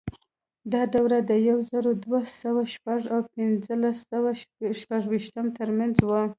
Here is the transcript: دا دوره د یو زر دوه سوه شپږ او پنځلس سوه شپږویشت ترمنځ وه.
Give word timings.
دا 0.71 0.81
دوره 0.95 1.17
د 1.29 1.31
یو 1.49 1.57
زر 1.71 1.85
دوه 2.05 2.21
سوه 2.41 2.63
شپږ 2.73 3.01
او 3.15 3.19
پنځلس 3.33 3.97
سوه 4.11 4.31
شپږویشت 4.81 5.35
ترمنځ 5.59 5.95
وه. 6.09 6.21